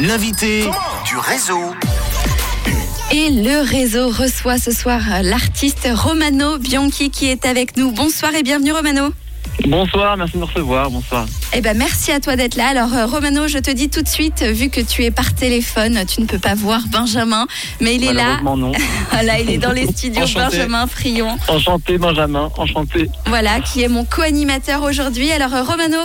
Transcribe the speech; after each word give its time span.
l'invité 0.00 0.62
du 1.06 1.16
réseau. 1.16 1.74
Et 3.10 3.30
le 3.30 3.68
réseau 3.68 4.08
reçoit 4.08 4.58
ce 4.58 4.70
soir 4.70 5.00
l'artiste 5.22 5.88
Romano 5.92 6.58
Bianchi 6.58 7.10
qui 7.10 7.26
est 7.26 7.44
avec 7.46 7.76
nous. 7.76 7.90
Bonsoir 7.90 8.34
et 8.34 8.42
bienvenue 8.42 8.72
Romano. 8.72 9.12
Bonsoir, 9.66 10.16
merci 10.16 10.34
de 10.34 10.38
me 10.38 10.44
recevoir. 10.44 10.90
Bonsoir. 10.90 11.26
Eh 11.52 11.60
ben 11.60 11.76
merci 11.76 12.12
à 12.12 12.20
toi 12.20 12.36
d'être 12.36 12.54
là. 12.54 12.68
Alors 12.68 12.94
euh, 12.94 13.06
Romano, 13.06 13.48
je 13.48 13.58
te 13.58 13.70
dis 13.70 13.88
tout 13.88 14.02
de 14.02 14.08
suite, 14.08 14.42
vu 14.42 14.70
que 14.70 14.80
tu 14.80 15.02
es 15.04 15.10
par 15.10 15.34
téléphone, 15.34 16.04
tu 16.06 16.20
ne 16.20 16.26
peux 16.26 16.38
pas 16.38 16.54
voir 16.54 16.82
Benjamin, 16.90 17.46
mais 17.80 17.96
il 17.96 18.04
est 18.04 18.12
là. 18.12 18.40
Non. 18.42 18.72
Voilà, 19.10 19.40
il 19.40 19.50
est 19.50 19.58
dans 19.58 19.72
les 19.72 19.86
studios. 19.88 20.22
Enchanté. 20.22 20.58
Benjamin 20.58 20.86
Frion. 20.86 21.36
Enchanté, 21.48 21.98
Benjamin. 21.98 22.50
Enchanté. 22.56 23.10
Voilà, 23.26 23.60
qui 23.60 23.82
est 23.82 23.88
mon 23.88 24.04
co-animateur 24.04 24.82
aujourd'hui. 24.84 25.32
Alors 25.32 25.52
euh, 25.54 25.62
Romano, 25.64 25.96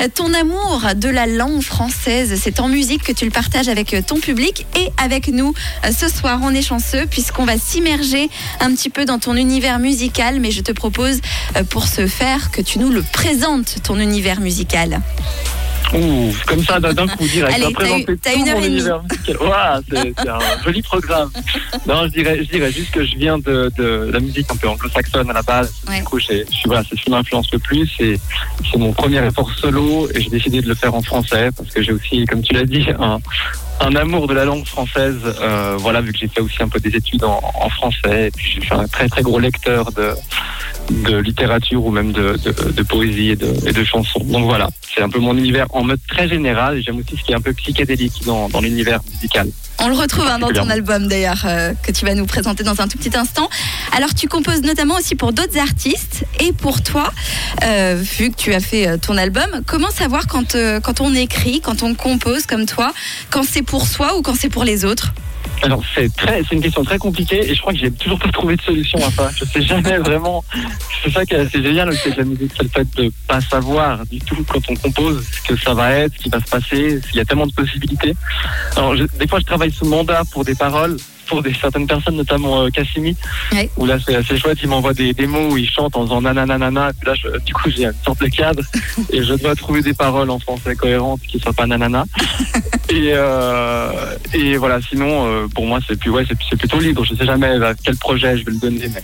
euh, 0.00 0.08
ton 0.14 0.32
amour 0.32 0.82
de 0.96 1.08
la 1.10 1.26
langue 1.26 1.60
française, 1.60 2.40
c'est 2.42 2.60
en 2.60 2.68
musique 2.68 3.02
que 3.02 3.12
tu 3.12 3.26
le 3.26 3.30
partages 3.30 3.68
avec 3.68 3.92
euh, 3.92 4.00
ton 4.00 4.16
public 4.20 4.66
et 4.76 4.88
avec 4.96 5.28
nous. 5.28 5.52
Euh, 5.84 5.90
Ce 5.92 6.08
soir, 6.08 6.40
on 6.42 6.54
est 6.54 6.62
chanceux 6.62 7.04
puisqu'on 7.10 7.44
va 7.44 7.58
s'immerger 7.58 8.30
un 8.60 8.70
petit 8.74 8.88
peu 8.88 9.04
dans 9.04 9.18
ton 9.18 9.36
univers 9.36 9.78
musical, 9.78 10.40
mais 10.40 10.50
je 10.50 10.62
te 10.62 10.72
propose 10.72 11.20
euh, 11.56 11.64
pour 11.64 11.86
ce 11.86 12.06
faire 12.06 12.50
que 12.50 12.62
tu 12.62 12.78
nous 12.78 12.88
le 12.88 13.01
présentes, 13.12 13.82
ton 13.82 13.98
univers 13.98 14.40
musical. 14.40 15.00
Ouh, 15.94 16.32
comme 16.46 16.64
ça, 16.64 16.80
d'un 16.80 17.06
coup, 17.06 17.26
direct. 17.28 17.54
Allez, 17.54 18.06
t'as 18.22 18.34
une 18.34 18.48
heure 18.48 18.56
et 18.64 18.68
demie. 18.70 18.82
Ouah, 19.42 19.78
c'est 19.90 20.18
un 20.26 20.38
joli 20.64 20.80
programme. 20.80 21.30
Non, 21.86 22.04
je 22.04 22.12
dirais, 22.12 22.38
je 22.38 22.48
dirais 22.50 22.72
juste 22.72 22.92
que 22.92 23.04
je 23.04 23.14
viens 23.16 23.36
de, 23.36 23.70
de 23.76 24.08
la 24.10 24.18
musique 24.20 24.46
un 24.50 24.56
peu 24.56 24.68
anglo-saxonne 24.68 25.28
à 25.28 25.34
la 25.34 25.42
base. 25.42 25.70
Ouais. 25.86 25.98
Du 25.98 26.04
coup, 26.04 26.18
j'ai- 26.18 26.46
je 26.50 26.56
suis, 26.56 26.66
voilà, 26.66 26.82
c'est 26.88 26.96
ce 26.98 27.02
qui 27.04 27.10
m'influence 27.10 27.52
le 27.52 27.58
plus. 27.58 27.90
Et 28.00 28.18
c'est 28.70 28.78
mon 28.78 28.92
premier 28.94 29.22
effort 29.26 29.50
solo 29.54 30.08
et 30.14 30.22
j'ai 30.22 30.30
décidé 30.30 30.62
de 30.62 30.68
le 30.68 30.74
faire 30.74 30.94
en 30.94 31.02
français 31.02 31.50
parce 31.54 31.68
que 31.68 31.82
j'ai 31.82 31.92
aussi, 31.92 32.24
comme 32.24 32.40
tu 32.40 32.54
l'as 32.54 32.64
dit, 32.64 32.86
un, 32.98 33.18
un 33.82 33.94
amour 33.96 34.26
de 34.26 34.34
la 34.34 34.44
langue 34.44 34.66
française. 34.66 35.18
Euh, 35.24 35.76
voilà, 35.78 36.00
vu 36.00 36.12
que 36.12 36.18
j'ai 36.18 36.28
fait 36.28 36.40
aussi 36.40 36.62
un 36.62 36.68
peu 36.68 36.80
des 36.80 36.94
études 36.96 37.24
en, 37.24 37.40
français. 37.70 38.28
Et 38.28 38.30
puis, 38.30 38.52
je 38.56 38.60
suis 38.60 38.74
un 38.74 38.86
très, 38.86 39.08
très 39.08 39.22
gros 39.22 39.38
lecteur 39.38 39.90
de, 39.92 40.14
de 40.90 41.16
littérature 41.18 41.84
ou 41.84 41.90
même 41.90 42.12
de, 42.12 42.36
de, 42.36 42.82
poésie 42.82 43.30
et 43.30 43.36
de, 43.36 43.52
et 43.66 43.72
de 43.72 43.84
chansons. 43.84 44.20
Donc 44.24 44.44
voilà, 44.44 44.68
c'est 44.94 45.02
un 45.02 45.08
peu 45.08 45.18
mon 45.18 45.36
univers 45.36 45.66
en 45.70 45.84
mode 45.84 46.00
très 46.08 46.28
général. 46.28 46.80
J'aime 46.82 46.98
aussi 46.98 47.16
ce 47.16 47.24
qui 47.24 47.32
est 47.32 47.36
un 47.36 47.40
peu 47.40 47.52
psychédélique 47.52 48.24
dans, 48.24 48.48
dans 48.48 48.60
l'univers 48.60 49.00
musical. 49.10 49.48
On 49.84 49.88
le 49.88 49.96
retrouve 49.96 50.28
hein, 50.28 50.38
dans 50.38 50.52
ton 50.52 50.70
album 50.70 51.08
d'ailleurs, 51.08 51.42
euh, 51.44 51.72
que 51.82 51.90
tu 51.90 52.06
vas 52.06 52.14
nous 52.14 52.24
présenter 52.24 52.62
dans 52.62 52.80
un 52.80 52.86
tout 52.86 52.96
petit 52.96 53.16
instant. 53.16 53.50
Alors 53.90 54.14
tu 54.14 54.28
composes 54.28 54.62
notamment 54.62 54.94
aussi 54.94 55.16
pour 55.16 55.32
d'autres 55.32 55.58
artistes 55.58 56.24
et 56.38 56.52
pour 56.52 56.82
toi, 56.82 57.12
euh, 57.64 58.00
vu 58.00 58.30
que 58.30 58.36
tu 58.36 58.54
as 58.54 58.60
fait 58.60 58.86
euh, 58.86 58.96
ton 58.96 59.16
album, 59.16 59.62
comment 59.66 59.90
savoir 59.90 60.28
quand, 60.28 60.56
quand 60.84 61.00
on 61.00 61.12
écrit, 61.16 61.60
quand 61.60 61.82
on 61.82 61.96
compose 61.96 62.46
comme 62.46 62.64
toi, 62.64 62.92
quand 63.30 63.42
c'est 63.42 63.62
pour 63.62 63.88
soi 63.88 64.16
ou 64.16 64.22
quand 64.22 64.36
c'est 64.36 64.50
pour 64.50 64.62
les 64.62 64.84
autres? 64.84 65.12
Alors 65.62 65.82
c'est 65.94 66.12
très, 66.16 66.42
c'est 66.42 66.56
une 66.56 66.60
question 66.62 66.82
très 66.84 66.98
compliquée 66.98 67.48
et 67.50 67.54
je 67.54 67.60
crois 67.60 67.72
que 67.72 67.78
j'ai 67.78 67.90
toujours 67.92 68.18
pas 68.18 68.30
trouvé 68.30 68.56
de 68.56 68.62
solution 68.62 68.98
à 68.98 69.10
ça. 69.10 69.30
Je 69.36 69.44
sais 69.44 69.62
jamais 69.62 69.96
vraiment. 69.98 70.44
C'est 71.04 71.10
ça 71.12 71.24
qui 71.24 71.34
est 71.34 71.38
assez 71.38 71.62
génial 71.62 71.88
avec 71.88 72.16
la 72.16 72.24
musique, 72.24 72.52
c'est 72.56 72.64
le 72.64 72.68
fait 72.68 72.88
de 72.96 73.12
pas 73.28 73.40
savoir 73.40 74.04
du 74.06 74.18
tout 74.20 74.44
quand 74.48 74.60
on 74.68 74.74
compose 74.76 75.24
ce 75.30 75.48
que 75.48 75.56
ça 75.60 75.72
va 75.74 75.92
être, 75.92 76.12
ce 76.16 76.22
qui 76.24 76.28
va 76.30 76.40
se 76.40 76.50
passer. 76.50 77.00
Il 77.12 77.16
y 77.16 77.20
a 77.20 77.24
tellement 77.24 77.46
de 77.46 77.52
possibilités. 77.52 78.14
Alors 78.76 78.96
je- 78.96 79.04
des 79.18 79.26
fois 79.28 79.38
je 79.40 79.44
travaille 79.44 79.72
sous 79.72 79.84
mandat 79.86 80.22
pour 80.32 80.44
des 80.44 80.54
paroles. 80.54 80.96
Pour 81.26 81.42
des, 81.42 81.54
certaines 81.54 81.86
personnes, 81.86 82.16
notamment 82.16 82.62
euh, 82.64 82.68
Cassimi, 82.70 83.16
Ouais. 83.52 83.70
où 83.76 83.86
là 83.86 83.96
c'est 84.04 84.14
assez 84.14 84.36
chouette, 84.36 84.58
il 84.62 84.68
m'envoie 84.68 84.92
des 84.92 85.12
démos 85.14 85.52
où 85.52 85.56
il 85.56 85.68
chante 85.70 85.96
en 85.96 86.02
faisant 86.04 86.20
nananana, 86.20 86.90
et 86.90 86.92
puis 86.92 87.06
là 87.08 87.14
je- 87.14 87.38
du 87.44 87.52
coup 87.54 87.70
j'ai 87.70 87.84
une 87.84 87.94
sorte 88.04 88.20
de 88.20 88.26
cadre 88.26 88.62
et 89.12 89.22
je 89.22 89.34
dois 89.34 89.54
trouver 89.54 89.80
des 89.82 89.94
paroles 89.94 90.28
en 90.30 90.38
français 90.38 90.74
cohérentes 90.76 91.20
qui 91.22 91.38
soient 91.38 91.52
pas 91.52 91.66
nanana. 91.66 92.04
Et, 92.90 93.12
euh, 93.14 94.16
et 94.34 94.58
voilà, 94.58 94.78
sinon, 94.82 95.24
euh, 95.26 95.46
pour 95.54 95.64
moi, 95.66 95.78
c'est 95.88 95.98
plus, 95.98 96.10
ouais, 96.10 96.24
c'est, 96.28 96.56
plutôt 96.58 96.78
libre. 96.78 97.02
Je 97.06 97.14
sais 97.14 97.24
jamais 97.24 97.46
à 97.64 97.72
quel 97.82 97.96
projet 97.96 98.36
je 98.36 98.44
vais 98.44 98.52
le 98.52 98.58
donner. 98.58 98.86
Mais 98.92 99.02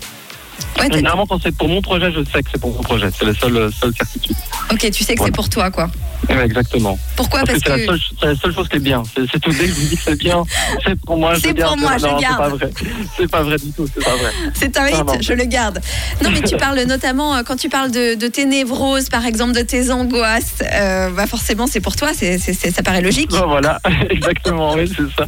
Ouais, 0.78 0.92
généralement, 0.92 1.26
quand 1.26 1.40
c'est 1.42 1.56
pour 1.56 1.68
mon 1.68 1.80
projet, 1.80 2.12
je 2.12 2.22
sais 2.24 2.42
que 2.42 2.50
c'est 2.52 2.60
pour 2.60 2.74
mon 2.74 2.82
projet. 2.82 3.08
C'est 3.16 3.24
la 3.24 3.32
seule, 3.32 3.70
seule 3.72 3.94
certitude. 3.94 4.36
Ok, 4.70 4.90
tu 4.90 5.04
sais 5.04 5.14
que 5.14 5.24
c'est 5.24 5.30
pour 5.30 5.48
toi 5.48 5.70
quoi. 5.70 5.90
Ouais, 6.28 6.44
exactement. 6.44 6.98
Pourquoi? 7.16 7.40
Parce 7.44 7.60
Parce 7.60 7.62
que 7.62 7.70
c'est, 7.70 7.86
que 7.86 7.90
la 7.92 7.96
seule, 7.96 8.00
c'est 8.20 8.26
la 8.26 8.36
seule 8.36 8.54
chose 8.54 8.68
qui 8.68 8.76
est 8.76 8.80
bien. 8.80 9.02
C'est, 9.14 9.40
tout 9.40 9.50
dès 9.50 9.66
que 9.66 9.74
je 9.74 9.80
me 9.80 9.88
dis 9.88 9.96
que 9.96 10.02
c'est 10.02 10.18
bien. 10.18 10.42
C'est 10.84 11.00
pour 11.00 11.16
moi, 11.16 11.34
je 11.34 11.40
C'est 11.40 11.54
garde. 11.54 11.70
pour 11.70 11.80
moi, 11.80 11.96
je 11.96 12.06
non, 12.06 12.18
garde. 12.18 12.36
C'est 12.36 12.36
pas 12.38 12.48
vrai. 12.48 12.70
C'est 13.16 13.30
pas 13.30 13.42
vrai 13.42 13.56
du 13.56 13.72
tout. 13.72 13.86
C'est 13.94 14.04
pas 14.04 14.16
vrai. 14.16 14.32
c'est 14.54 14.76
un 14.76 14.90
non. 14.90 15.14
hit, 15.14 15.22
je 15.22 15.32
le 15.32 15.44
garde. 15.44 15.80
Non 16.22 16.30
mais 16.30 16.42
tu 16.42 16.56
parles 16.58 16.80
notamment, 16.82 17.36
euh, 17.36 17.42
quand 17.44 17.56
tu 17.56 17.68
parles 17.68 17.90
de, 17.90 18.14
de 18.14 18.26
tes 18.26 18.44
névroses, 18.44 19.08
par 19.08 19.26
exemple, 19.26 19.52
de 19.52 19.62
tes 19.62 19.90
angoisses, 19.90 20.62
euh, 20.62 21.10
bah 21.10 21.26
forcément 21.26 21.66
c'est 21.66 21.80
pour 21.80 21.96
toi, 21.96 22.10
c'est, 22.14 22.38
ça 22.38 22.82
paraît 22.82 23.00
logique. 23.00 23.30
Bon, 23.30 23.46
voilà, 23.46 23.80
exactement, 24.10 24.74
oui, 24.74 24.88
c'est 24.88 25.16
ça. 25.16 25.26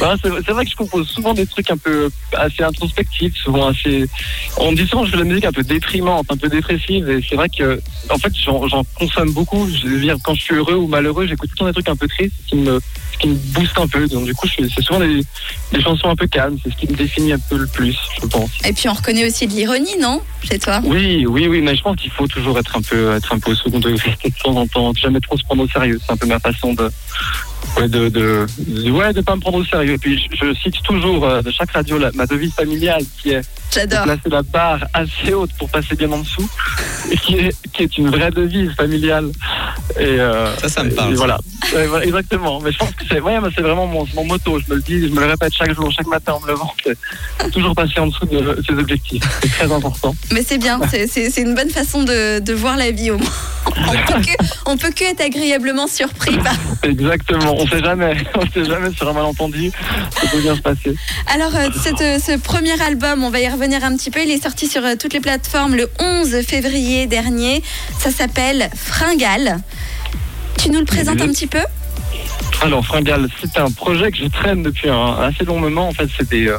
Bah, 0.00 0.16
c'est, 0.22 0.50
vrai 0.50 0.64
que 0.64 0.70
je 0.70 0.76
compose 0.76 1.08
souvent 1.08 1.34
des 1.34 1.46
trucs 1.46 1.70
un 1.70 1.76
peu 1.76 2.10
assez 2.36 2.62
introspectifs, 2.62 3.36
souvent 3.36 3.68
assez. 3.68 4.08
On 4.56 4.72
dit 4.72 4.86
souvent 4.86 5.02
que 5.02 5.06
je 5.08 5.12
fais 5.12 5.18
de 5.18 5.22
la 5.22 5.28
musique 5.28 5.44
un 5.44 5.52
peu 5.52 5.62
déprimante, 5.62 6.26
un 6.30 6.36
peu 6.36 6.48
dépressive, 6.48 7.08
et 7.08 7.24
c'est 7.28 7.36
vrai 7.36 7.48
que, 7.48 7.80
en 8.10 8.18
fait, 8.18 8.32
j'en, 8.44 8.81
consomme 8.98 9.32
beaucoup. 9.32 9.68
Je 9.68 9.86
veux 9.86 10.00
dire, 10.00 10.16
quand 10.22 10.34
je 10.34 10.42
suis 10.42 10.54
heureux 10.54 10.74
ou 10.74 10.86
malheureux, 10.86 11.26
j'écoute 11.26 11.50
tout 11.50 11.54
le 11.54 11.58
temps 11.58 11.66
des 11.66 11.72
trucs 11.72 11.88
un 11.88 11.96
peu 11.96 12.08
tristes 12.08 12.34
qui 12.46 12.56
me, 12.56 12.80
qui 13.22 13.28
me 13.28 13.34
boostent 13.34 13.78
un 13.78 13.86
peu. 13.86 14.06
Donc, 14.08 14.24
du 14.26 14.34
coup, 14.34 14.46
c'est 14.48 14.68
souvent 14.82 15.00
des, 15.00 15.22
des 15.72 15.80
chansons 15.80 16.08
un 16.08 16.16
peu 16.16 16.26
calmes, 16.26 16.56
c'est 16.62 16.70
ce 16.72 16.76
qui 16.76 16.88
me 16.88 16.96
définit 16.96 17.32
un 17.32 17.38
peu 17.38 17.56
le 17.56 17.66
plus, 17.66 17.96
je 18.20 18.26
pense. 18.26 18.50
Et 18.64 18.72
puis 18.72 18.88
on 18.88 18.92
reconnaît 18.92 19.26
aussi 19.26 19.46
de 19.46 19.52
l'ironie, 19.52 19.96
non? 20.00 20.20
Chez 20.42 20.58
toi? 20.58 20.80
Oui, 20.84 21.24
oui, 21.26 21.46
oui, 21.46 21.60
mais 21.62 21.76
je 21.76 21.82
pense 21.82 21.96
qu'il 21.96 22.10
faut 22.10 22.26
toujours 22.26 22.58
être 22.58 22.76
un 22.76 22.82
peu, 22.82 23.14
être 23.14 23.32
un 23.32 23.38
peu 23.38 23.52
au 23.52 23.54
second 23.54 23.78
degré 23.78 24.16
de 24.24 24.30
temps 24.42 24.56
en 24.56 24.66
temps, 24.66 24.92
jamais 24.94 25.20
trop 25.20 25.38
se 25.38 25.44
prendre 25.44 25.62
au 25.62 25.68
sérieux. 25.68 25.98
C'est 26.04 26.12
un 26.12 26.16
peu 26.16 26.26
ma 26.26 26.40
façon 26.40 26.74
de, 26.74 26.90
ouais, 27.78 27.88
de, 27.88 28.08
de, 28.08 28.46
de- 28.58 28.90
ouais, 28.90 29.12
de 29.12 29.20
pas 29.20 29.36
me 29.36 29.40
prendre 29.40 29.58
au 29.58 29.64
sérieux. 29.64 29.92
Et 29.94 29.98
puis 29.98 30.18
je, 30.18 30.46
je 30.46 30.54
cite 30.54 30.82
toujours 30.82 31.24
euh, 31.24 31.42
de 31.42 31.50
chaque 31.52 31.70
radio 31.70 31.98
la- 31.98 32.10
ma 32.12 32.26
devise 32.26 32.52
familiale 32.52 33.02
qui 33.22 33.30
est 33.30 33.42
J'adore. 33.72 34.02
placer 34.02 34.28
la 34.30 34.42
barre 34.42 34.84
assez 34.92 35.32
haute 35.32 35.50
pour 35.58 35.68
passer 35.70 35.94
bien 35.94 36.10
en 36.12 36.18
dessous, 36.18 36.48
et 37.10 37.16
qui 37.24 37.36
est, 37.36 37.54
qui 37.72 37.84
est 37.84 37.96
une 37.98 38.10
vraie 38.10 38.30
devise 38.30 38.72
familiale. 38.76 39.30
Et, 39.98 40.04
euh, 40.04 40.54
Ça, 40.56 40.68
ça 40.68 40.82
me 40.84 40.90
et 40.90 40.94
parle, 40.94 41.14
voilà. 41.14 41.38
Ouais, 41.74 42.04
exactement. 42.04 42.60
Mais 42.60 42.72
je 42.72 42.78
pense 42.78 42.90
que 42.90 43.04
c'est, 43.08 43.20
ouais, 43.20 43.36
c'est 43.54 43.62
vraiment 43.62 43.86
mon, 43.86 44.06
mon 44.14 44.24
motto. 44.24 44.58
Je 44.60 44.70
me 44.70 44.76
le 44.76 44.82
dis, 44.82 45.08
je 45.08 45.12
me 45.12 45.20
le 45.20 45.26
répète 45.26 45.52
chaque 45.54 45.74
jour, 45.74 45.90
chaque 45.90 46.06
matin 46.06 46.34
en 46.34 46.40
me 46.40 46.48
levant. 46.48 46.72
Toujours 47.52 47.74
passer 47.74 47.98
en 48.00 48.06
dessous 48.08 48.26
de 48.26 48.62
ses 48.66 48.74
objectifs. 48.74 49.22
C'est 49.42 49.50
très 49.50 49.72
important. 49.72 50.14
Mais 50.32 50.42
c'est 50.42 50.58
bien, 50.58 50.80
c'est- 50.90 51.36
une 51.42 51.54
bonne 51.54 51.70
façon 51.70 52.02
de, 52.04 52.38
de 52.40 52.52
voir 52.52 52.76
la 52.76 52.90
vie 52.90 53.10
au 53.10 53.18
moins. 53.18 53.30
On 53.66 53.72
peut 54.12 54.20
que, 54.20 54.44
on 54.66 54.76
peut 54.76 54.90
que 54.90 55.04
être 55.04 55.20
agréablement 55.22 55.86
surpris. 55.86 56.36
par- 56.38 56.54
Exactement, 56.82 57.54
on 57.56 57.66
sait 57.66 57.80
jamais, 57.82 58.16
on 58.34 58.46
sait 58.50 58.64
jamais 58.64 58.92
sur 58.94 59.08
un 59.08 59.12
malentendu, 59.12 59.70
ça 60.20 60.28
peut 60.30 60.40
bien 60.40 60.54
se 60.56 60.60
passer. 60.60 60.94
Alors, 61.32 61.54
euh, 61.56 61.68
cette, 61.82 62.00
euh, 62.00 62.18
ce 62.18 62.36
premier 62.38 62.80
album, 62.82 63.24
on 63.24 63.30
va 63.30 63.40
y 63.40 63.48
revenir 63.48 63.84
un 63.84 63.96
petit 63.96 64.10
peu. 64.10 64.20
Il 64.22 64.30
est 64.30 64.42
sorti 64.42 64.66
sur 64.68 64.84
euh, 64.84 64.94
toutes 65.00 65.14
les 65.14 65.20
plateformes 65.20 65.74
le 65.76 65.88
11 66.00 66.42
février 66.46 67.06
dernier. 67.06 67.62
Ça 67.98 68.10
s'appelle 68.10 68.68
Fringale. 68.76 69.60
Tu 70.62 70.70
nous 70.70 70.78
le 70.78 70.84
présentes 70.84 71.20
un 71.20 71.26
petit 71.26 71.48
peu 71.48 71.58
Alors 72.60 72.86
Fringal, 72.86 73.28
c'est 73.40 73.58
un 73.58 73.68
projet 73.72 74.12
que 74.12 74.18
je 74.18 74.26
traîne 74.26 74.62
depuis 74.62 74.88
un, 74.88 75.14
assez 75.14 75.44
long 75.44 75.58
moment. 75.58 75.88
En 75.88 75.92
fait, 75.92 76.08
c'est 76.16 76.28
des, 76.28 76.46
euh, 76.46 76.58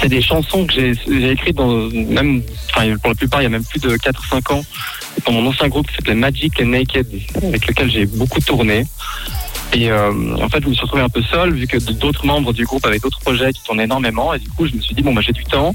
c'est 0.00 0.08
des 0.08 0.22
chansons 0.22 0.64
que 0.64 0.72
j'ai 0.74 0.92
j'ai 1.08 1.32
écrites 1.32 1.56
dans 1.56 1.88
même, 1.90 2.44
enfin 2.70 2.96
pour 2.98 3.08
la 3.08 3.16
plupart, 3.16 3.40
il 3.40 3.44
y 3.44 3.46
a 3.46 3.50
même 3.50 3.64
plus 3.64 3.80
de 3.80 3.96
4-5 3.96 4.52
ans, 4.52 4.64
dans 5.26 5.32
mon 5.32 5.44
ancien 5.48 5.66
groupe 5.66 5.88
qui 5.88 5.96
s'appelait 5.96 6.14
Magic 6.14 6.60
and 6.62 6.66
Naked, 6.66 7.08
avec 7.42 7.66
lequel 7.66 7.90
j'ai 7.90 8.06
beaucoup 8.06 8.38
tourné. 8.40 8.84
Et 9.72 9.90
euh, 9.90 10.36
en 10.36 10.48
fait, 10.48 10.62
je 10.62 10.68
me 10.68 10.74
suis 10.74 10.82
retrouvé 10.82 11.02
un 11.02 11.08
peu 11.08 11.22
seul, 11.22 11.52
vu 11.52 11.66
que 11.66 11.78
d'autres 11.78 12.24
membres 12.24 12.52
du 12.52 12.64
groupe 12.64 12.86
avaient 12.86 13.00
d'autres 13.00 13.18
projets 13.18 13.52
qui 13.52 13.62
tournaient 13.64 13.84
énormément. 13.84 14.32
Et 14.32 14.38
du 14.38 14.48
coup, 14.50 14.68
je 14.68 14.74
me 14.76 14.80
suis 14.80 14.94
dit, 14.94 15.02
bon, 15.02 15.12
bah, 15.12 15.20
j'ai 15.20 15.32
du 15.32 15.42
temps. 15.42 15.72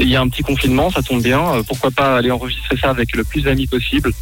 Il 0.00 0.08
y 0.08 0.14
a 0.14 0.20
un 0.20 0.28
petit 0.28 0.44
confinement, 0.44 0.90
ça 0.90 1.02
tombe 1.02 1.22
bien. 1.22 1.40
euh, 1.54 1.62
pourquoi 1.64 1.90
pas 1.90 2.16
aller 2.16 2.30
enregistrer 2.30 2.76
ça 2.76 2.90
avec 2.90 3.16
le 3.16 3.24
plus 3.24 3.42
d'amis 3.42 3.66
possible 3.66 4.12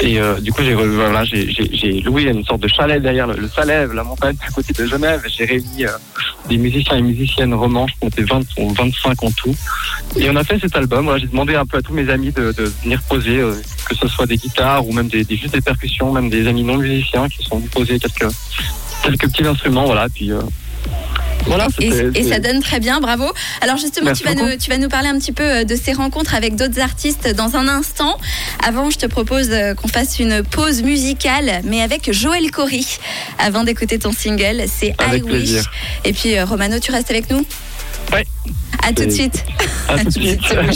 Et 0.00 0.20
euh, 0.20 0.38
du 0.38 0.52
coup, 0.52 0.62
j'ai 0.62 2.02
loué 2.02 2.24
une 2.24 2.44
sorte 2.44 2.60
de 2.60 2.68
chalet 2.68 3.00
derrière 3.00 3.26
le, 3.26 3.34
le 3.34 3.48
Salève, 3.48 3.94
la 3.94 4.04
montagne 4.04 4.36
à 4.46 4.50
côté 4.50 4.74
de 4.74 4.86
Genève. 4.86 5.22
J'ai 5.26 5.46
réuni 5.46 5.86
euh, 5.86 5.90
des 6.50 6.58
musiciens 6.58 6.98
et 6.98 7.02
musiciennes 7.02 7.54
romans, 7.54 7.86
je 7.86 7.94
comptais 7.98 8.22
20 8.22 8.40
ou 8.58 8.74
25 8.74 9.22
en 9.22 9.30
tout. 9.30 9.56
Et 10.16 10.28
on 10.28 10.36
a 10.36 10.44
fait 10.44 10.58
cet 10.58 10.76
album. 10.76 11.10
J'ai 11.18 11.26
demandé 11.26 11.54
un 11.54 11.64
peu 11.64 11.78
à 11.78 11.82
tous 11.82 11.94
mes 11.94 12.10
amis 12.10 12.30
de, 12.32 12.52
venir 12.82 13.00
poser, 13.08 13.42
que 13.88 13.94
ce 13.94 14.08
soit 14.08 14.26
des 14.26 14.36
guitares 14.36 14.86
ou 14.86 14.92
même 14.92 15.08
des, 15.08 15.24
juste 15.30 15.54
des 15.54 15.62
percussions, 15.62 16.12
même 16.12 16.28
des 16.28 16.46
amis 16.46 16.64
non 16.64 16.76
musiciens 16.76 17.28
qui 17.28 17.42
sont 17.44 17.56
venus 17.56 17.70
poser 17.70 17.98
quelques 17.98 18.30
quelques 19.02 19.30
petits 19.30 19.46
instruments. 19.46 19.86
Voilà, 19.86 20.06
puis 20.10 20.32
voilà. 21.48 21.66
et, 21.80 22.22
ça 22.24 22.38
donne 22.38 22.60
très 22.60 22.78
bien, 22.80 23.00
bravo. 23.00 23.24
Alors 23.60 23.76
justement, 23.76 24.06
Merci 24.06 24.22
tu 24.22 24.28
vas, 24.28 24.34
beaucoup. 24.34 24.46
nous, 24.48 24.56
tu 24.56 24.70
vas 24.70 24.78
nous 24.78 24.88
parler 24.88 25.08
un 25.08 25.18
petit 25.18 25.32
peu 25.32 25.42
euh, 25.42 25.64
de 25.64 25.74
ces 25.76 25.92
rencontres 25.92 26.34
avec 26.34 26.54
d'autres 26.56 26.80
artistes 26.80 27.34
dans 27.34 27.56
un 27.56 27.66
instant. 27.68 28.16
Avant, 28.66 28.90
je 28.90 28.98
te 28.98 29.06
propose 29.06 29.48
euh, 29.50 29.74
qu'on 29.74 29.88
fasse 29.88 30.18
une 30.18 30.42
pause 30.42 30.82
musicale, 30.82 31.60
mais 31.64 31.82
avec 31.82 32.12
Joël 32.12 32.50
Cory, 32.50 32.86
avant 33.38 33.64
d'écouter 33.64 33.98
ton 33.98 34.12
single. 34.12 34.64
C'est 34.68 34.88
I 34.88 34.94
Avec 34.98 35.24
Wish. 35.24 35.32
plaisir. 35.32 35.70
Et 36.04 36.12
puis, 36.12 36.36
euh, 36.36 36.44
Romano, 36.44 36.78
tu 36.78 36.90
restes 36.92 37.10
avec 37.10 37.30
nous? 37.30 37.44
Ouais. 38.12 38.26
À 38.86 38.92
tout 38.92 39.04
de 39.04 39.10
suite. 39.10 39.44
À 39.88 39.98
tout 39.98 40.04
de 40.04 40.10
suite. 40.26 40.40